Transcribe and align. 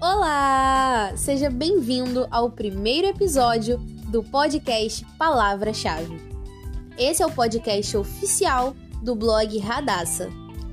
Olá! 0.00 1.12
Seja 1.16 1.50
bem-vindo 1.50 2.26
ao 2.30 2.50
primeiro 2.50 3.08
episódio 3.08 3.78
do 4.08 4.22
podcast 4.22 5.04
Palavra-Chave. 5.18 6.20
Esse 6.96 7.22
é 7.22 7.26
o 7.26 7.30
podcast 7.30 7.96
oficial 7.96 8.74
do 9.02 9.14
blog 9.14 9.58
Radassa. 9.58 10.28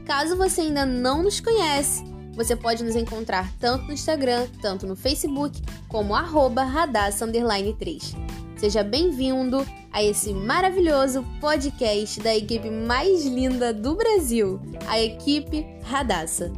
Caso 0.06 0.38
você 0.38 0.62
ainda 0.62 0.86
não 0.86 1.24
nos 1.24 1.40
conhece, 1.40 2.04
você 2.36 2.56
pode 2.56 2.84
nos 2.84 2.96
encontrar 2.96 3.52
tanto 3.60 3.86
no 3.86 3.94
Instagram, 3.94 4.48
tanto 4.62 4.86
no 4.86 4.96
Facebook, 4.96 5.62
como 5.88 6.14
arroba 6.14 6.64
radassa 6.64 7.26
3 7.28 8.16
Seja 8.58 8.84
bem-vindo 8.84 9.66
a 9.92 10.02
esse 10.02 10.34
maravilhoso 10.34 11.24
podcast 11.42 12.22
da 12.22 12.36
equipe 12.36 12.70
mais 12.70 13.26
linda 13.26 13.74
do 13.74 13.96
Brasil, 13.96 14.60
a 14.88 15.00
equipe 15.00 15.66
Radassa. 15.84 16.52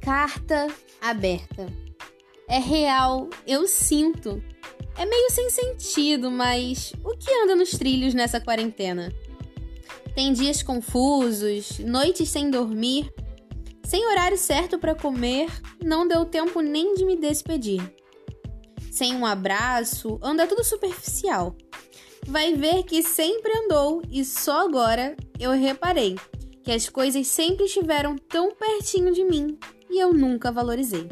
Carta 0.00 0.68
aberta. 1.00 1.66
É 2.48 2.58
real, 2.58 3.28
eu 3.46 3.68
sinto. 3.68 4.42
É 4.98 5.06
meio 5.06 5.30
sem 5.30 5.48
sentido, 5.48 6.28
mas 6.28 6.92
o 7.04 7.16
que 7.16 7.32
anda 7.32 7.54
nos 7.54 7.70
trilhos 7.70 8.14
nessa 8.14 8.40
quarentena? 8.40 9.12
Tem 10.12 10.32
dias 10.32 10.60
confusos, 10.60 11.78
noites 11.78 12.28
sem 12.28 12.50
dormir, 12.50 13.08
sem 13.84 14.04
horário 14.08 14.36
certo 14.36 14.76
para 14.76 14.96
comer, 14.96 15.48
não 15.80 16.08
deu 16.08 16.24
tempo 16.24 16.60
nem 16.60 16.94
de 16.94 17.04
me 17.04 17.14
despedir. 17.14 17.80
Sem 18.90 19.14
um 19.14 19.24
abraço, 19.24 20.18
anda 20.20 20.48
tudo 20.48 20.64
superficial. 20.64 21.56
Vai 22.26 22.54
ver 22.54 22.82
que 22.82 23.00
sempre 23.00 23.52
andou 23.56 24.02
e 24.10 24.24
só 24.24 24.66
agora 24.66 25.16
eu 25.38 25.52
reparei 25.52 26.16
que 26.64 26.72
as 26.72 26.88
coisas 26.88 27.24
sempre 27.28 27.66
estiveram 27.66 28.16
tão 28.16 28.50
pertinho 28.52 29.12
de 29.12 29.22
mim 29.22 29.56
e 29.88 30.00
eu 30.00 30.12
nunca 30.12 30.50
valorizei. 30.50 31.08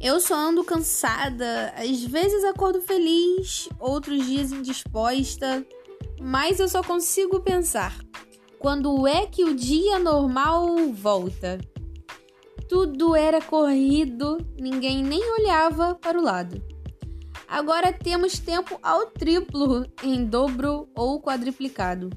Eu 0.00 0.20
só 0.20 0.34
ando 0.34 0.62
cansada, 0.62 1.74
às 1.76 2.04
vezes 2.04 2.44
acordo 2.44 2.80
feliz, 2.80 3.68
outros 3.80 4.24
dias 4.24 4.52
indisposta, 4.52 5.66
mas 6.20 6.60
eu 6.60 6.68
só 6.68 6.82
consigo 6.84 7.40
pensar: 7.40 7.98
quando 8.60 9.08
é 9.08 9.26
que 9.26 9.44
o 9.44 9.54
dia 9.54 9.98
normal 9.98 10.76
volta? 10.92 11.58
Tudo 12.68 13.16
era 13.16 13.40
corrido, 13.40 14.38
ninguém 14.60 15.02
nem 15.02 15.22
olhava 15.32 15.94
para 15.94 16.18
o 16.18 16.22
lado. 16.22 16.62
Agora 17.48 17.92
temos 17.92 18.38
tempo 18.38 18.78
ao 18.82 19.06
triplo, 19.06 19.86
em 20.04 20.24
dobro 20.24 20.86
ou 20.94 21.20
quadriplicado. 21.20 22.10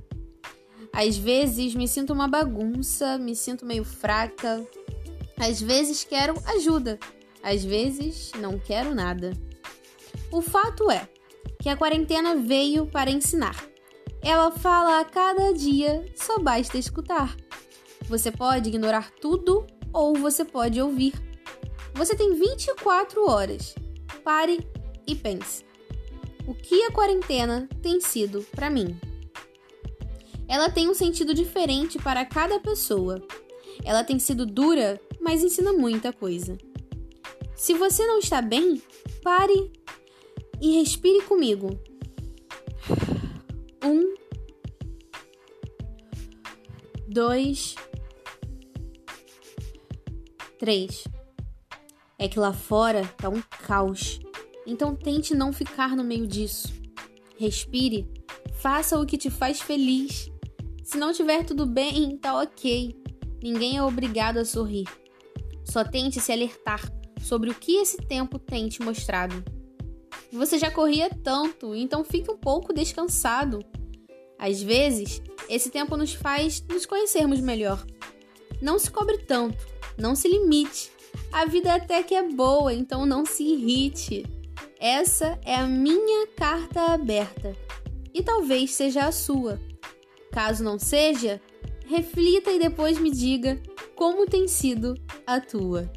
Às 0.93 1.17
vezes 1.17 1.73
me 1.73 1.87
sinto 1.87 2.11
uma 2.11 2.27
bagunça, 2.27 3.17
me 3.17 3.33
sinto 3.33 3.65
meio 3.65 3.85
fraca, 3.85 4.61
às 5.39 5.61
vezes 5.61 6.03
quero 6.03 6.33
ajuda, 6.47 6.99
às 7.43 7.63
vezes 7.63 8.31
não 8.39 8.59
quero 8.59 8.93
nada. 8.93 9.33
O 10.31 10.41
fato 10.41 10.89
é 10.89 11.07
que 11.59 11.69
a 11.69 11.77
quarentena 11.77 12.35
veio 12.35 12.85
para 12.85 13.09
ensinar. 13.09 13.65
Ela 14.21 14.51
fala 14.51 14.99
a 14.99 15.05
cada 15.05 15.51
dia, 15.53 16.05
só 16.15 16.39
basta 16.39 16.77
escutar. 16.77 17.35
Você 18.07 18.31
pode 18.31 18.69
ignorar 18.69 19.11
tudo 19.19 19.65
ou 19.91 20.15
você 20.15 20.45
pode 20.45 20.81
ouvir. 20.81 21.13
Você 21.93 22.15
tem 22.15 22.33
24 22.33 23.29
horas. 23.29 23.75
Pare 24.23 24.65
e 25.07 25.15
pense. 25.15 25.65
O 26.47 26.53
que 26.53 26.83
a 26.83 26.91
quarentena 26.91 27.67
tem 27.81 27.99
sido 27.99 28.45
para 28.51 28.69
mim? 28.69 28.99
Ela 30.47 30.69
tem 30.69 30.89
um 30.89 30.93
sentido 30.93 31.33
diferente 31.33 31.97
para 31.97 32.25
cada 32.25 32.59
pessoa. 32.59 33.21
Ela 33.83 34.03
tem 34.03 34.19
sido 34.19 34.45
dura 34.45 34.99
mas 35.21 35.43
ensina 35.43 35.71
muita 35.71 36.11
coisa. 36.11 36.57
Se 37.61 37.75
você 37.75 38.07
não 38.07 38.17
está 38.17 38.41
bem, 38.41 38.81
pare 39.21 39.71
e 40.59 40.79
respire 40.79 41.21
comigo. 41.25 41.79
Um, 43.85 44.15
dois, 47.07 47.75
três. 50.57 51.03
É 52.17 52.27
que 52.27 52.39
lá 52.39 52.51
fora 52.51 53.05
tá 53.15 53.29
um 53.29 53.43
caos. 53.67 54.19
Então 54.65 54.95
tente 54.95 55.35
não 55.35 55.53
ficar 55.53 55.95
no 55.95 56.03
meio 56.03 56.25
disso. 56.25 56.73
Respire, 57.37 58.11
faça 58.55 58.99
o 58.99 59.05
que 59.05 59.19
te 59.19 59.29
faz 59.29 59.61
feliz. 59.61 60.31
Se 60.83 60.97
não 60.97 61.13
tiver 61.13 61.45
tudo 61.45 61.67
bem, 61.67 62.17
tá 62.17 62.41
ok. 62.41 62.99
Ninguém 63.39 63.77
é 63.77 63.83
obrigado 63.83 64.37
a 64.37 64.45
sorrir. 64.45 64.87
Só 65.63 65.83
tente 65.83 66.19
se 66.19 66.31
alertar 66.31 67.00
sobre 67.23 67.49
o 67.49 67.55
que 67.55 67.77
esse 67.77 67.97
tempo 67.97 68.39
tem 68.39 68.67
te 68.67 68.81
mostrado. 68.81 69.43
Você 70.31 70.57
já 70.57 70.71
corria 70.71 71.09
tanto, 71.09 71.75
então 71.75 72.03
fique 72.03 72.31
um 72.31 72.37
pouco 72.37 72.73
descansado. 72.73 73.59
Às 74.39 74.61
vezes, 74.61 75.21
esse 75.49 75.69
tempo 75.69 75.97
nos 75.97 76.13
faz 76.13 76.63
nos 76.69 76.85
conhecermos 76.85 77.39
melhor. 77.39 77.85
Não 78.61 78.79
se 78.79 78.89
cobre 78.89 79.17
tanto, 79.19 79.65
não 79.97 80.15
se 80.15 80.27
limite. 80.27 80.91
A 81.31 81.45
vida 81.45 81.73
até 81.73 82.01
que 82.01 82.15
é 82.15 82.23
boa, 82.23 82.73
então 82.73 83.05
não 83.05 83.25
se 83.25 83.43
irrite. 83.43 84.25
Essa 84.79 85.39
é 85.45 85.55
a 85.55 85.67
minha 85.67 86.27
carta 86.27 86.93
aberta 86.93 87.55
e 88.13 88.23
talvez 88.23 88.71
seja 88.71 89.05
a 89.05 89.11
sua. 89.11 89.59
Caso 90.31 90.63
não 90.63 90.79
seja, 90.79 91.41
reflita 91.85 92.51
e 92.51 92.59
depois 92.59 92.97
me 92.97 93.11
diga 93.11 93.61
como 93.95 94.25
tem 94.25 94.47
sido 94.47 94.95
a 95.27 95.39
tua. 95.39 95.91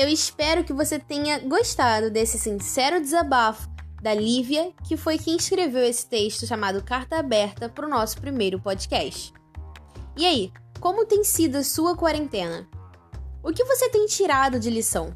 Eu 0.00 0.08
espero 0.08 0.64
que 0.64 0.72
você 0.72 0.98
tenha 0.98 1.40
gostado 1.40 2.10
desse 2.10 2.38
sincero 2.38 3.02
desabafo 3.02 3.68
da 4.00 4.14
Lívia, 4.14 4.72
que 4.88 4.96
foi 4.96 5.18
quem 5.18 5.36
escreveu 5.36 5.84
esse 5.84 6.06
texto 6.06 6.46
chamado 6.46 6.82
Carta 6.82 7.18
Aberta 7.18 7.68
para 7.68 7.84
o 7.84 7.88
nosso 7.90 8.18
primeiro 8.18 8.58
podcast. 8.58 9.30
E 10.16 10.24
aí, 10.24 10.50
como 10.80 11.04
tem 11.04 11.22
sido 11.22 11.56
a 11.56 11.62
sua 11.62 11.94
quarentena? 11.94 12.66
O 13.42 13.52
que 13.52 13.62
você 13.62 13.90
tem 13.90 14.06
tirado 14.06 14.58
de 14.58 14.70
lição? 14.70 15.14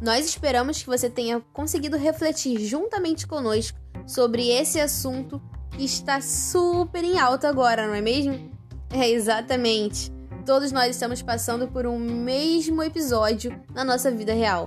Nós 0.00 0.24
esperamos 0.24 0.80
que 0.80 0.86
você 0.86 1.10
tenha 1.10 1.40
conseguido 1.52 1.96
refletir 1.96 2.64
juntamente 2.64 3.26
conosco 3.26 3.76
sobre 4.06 4.50
esse 4.50 4.78
assunto 4.78 5.42
que 5.72 5.84
está 5.84 6.20
super 6.20 7.02
em 7.02 7.18
alta 7.18 7.48
agora, 7.48 7.88
não 7.88 7.94
é 7.94 8.00
mesmo? 8.00 8.52
É 8.88 9.10
exatamente. 9.10 10.15
Todos 10.46 10.70
nós 10.70 10.90
estamos 10.90 11.20
passando 11.20 11.66
por 11.66 11.88
um 11.88 11.98
mesmo 11.98 12.80
episódio 12.80 13.60
na 13.74 13.84
nossa 13.84 14.12
vida 14.12 14.32
real. 14.32 14.66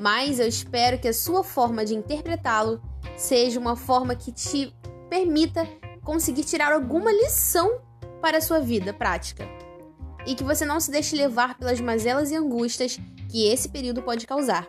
Mas 0.00 0.40
eu 0.40 0.48
espero 0.48 0.98
que 0.98 1.06
a 1.06 1.12
sua 1.12 1.44
forma 1.44 1.84
de 1.84 1.94
interpretá-lo 1.94 2.82
seja 3.16 3.60
uma 3.60 3.76
forma 3.76 4.16
que 4.16 4.32
te 4.32 4.74
permita 5.08 5.64
conseguir 6.02 6.42
tirar 6.42 6.72
alguma 6.72 7.12
lição 7.12 7.80
para 8.20 8.38
a 8.38 8.40
sua 8.40 8.58
vida 8.58 8.92
prática. 8.92 9.48
E 10.26 10.34
que 10.34 10.42
você 10.42 10.64
não 10.64 10.80
se 10.80 10.90
deixe 10.90 11.14
levar 11.14 11.56
pelas 11.56 11.80
mazelas 11.80 12.32
e 12.32 12.34
angústias 12.34 12.98
que 13.30 13.46
esse 13.46 13.68
período 13.68 14.02
pode 14.02 14.26
causar, 14.26 14.66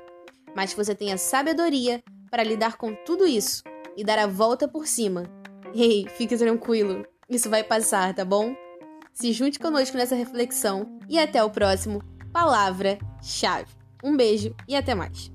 mas 0.56 0.70
que 0.70 0.78
você 0.78 0.94
tenha 0.94 1.18
sabedoria 1.18 2.00
para 2.30 2.44
lidar 2.44 2.78
com 2.78 2.94
tudo 2.94 3.26
isso 3.26 3.64
e 3.98 4.04
dar 4.04 4.20
a 4.20 4.28
volta 4.28 4.68
por 4.68 4.86
cima. 4.86 5.24
Ei, 5.74 6.08
fique 6.16 6.38
tranquilo, 6.38 7.04
isso 7.28 7.50
vai 7.50 7.64
passar, 7.64 8.14
tá 8.14 8.24
bom? 8.24 8.56
Se 9.20 9.34
junte 9.34 9.58
conosco 9.58 9.98
nessa 9.98 10.16
reflexão 10.16 11.00
e 11.10 11.18
até 11.18 11.44
o 11.44 11.50
próximo 11.50 12.04
Palavra 12.32 13.00
Chave. 13.20 13.72
Um 14.04 14.16
beijo 14.16 14.56
e 14.68 14.76
até 14.76 14.94
mais. 14.94 15.32